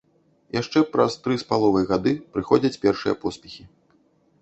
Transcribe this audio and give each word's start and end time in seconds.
Яшчэ 0.61 0.81
праз 0.95 1.17
тры 1.27 1.37
з 1.43 1.47
паловай 1.51 1.85
гады 1.93 2.17
прыходзяць 2.37 2.75
першыя 2.87 3.13
поспехі. 3.27 3.73